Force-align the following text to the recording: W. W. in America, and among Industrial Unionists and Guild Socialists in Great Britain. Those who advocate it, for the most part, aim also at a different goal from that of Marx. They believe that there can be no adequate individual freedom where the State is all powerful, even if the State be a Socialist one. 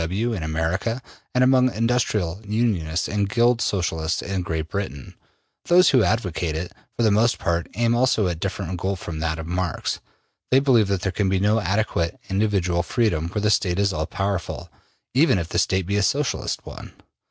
W. 0.01 0.29
W. 0.31 0.35
in 0.35 0.41
America, 0.41 0.99
and 1.35 1.43
among 1.43 1.71
Industrial 1.71 2.41
Unionists 2.43 3.07
and 3.07 3.29
Guild 3.29 3.61
Socialists 3.61 4.23
in 4.23 4.41
Great 4.41 4.67
Britain. 4.67 5.13
Those 5.65 5.91
who 5.91 6.01
advocate 6.03 6.55
it, 6.55 6.71
for 6.97 7.03
the 7.03 7.11
most 7.11 7.37
part, 7.37 7.67
aim 7.75 7.93
also 7.93 8.25
at 8.25 8.31
a 8.31 8.39
different 8.39 8.79
goal 8.79 8.95
from 8.95 9.19
that 9.19 9.37
of 9.37 9.45
Marx. 9.45 9.99
They 10.49 10.59
believe 10.59 10.87
that 10.87 11.01
there 11.01 11.11
can 11.11 11.29
be 11.29 11.39
no 11.39 11.59
adequate 11.59 12.19
individual 12.31 12.81
freedom 12.81 13.29
where 13.29 13.41
the 13.43 13.51
State 13.51 13.77
is 13.77 13.93
all 13.93 14.07
powerful, 14.07 14.71
even 15.13 15.37
if 15.37 15.49
the 15.49 15.59
State 15.59 15.85
be 15.85 15.97
a 15.97 16.01
Socialist 16.01 16.65
one. 16.65 16.93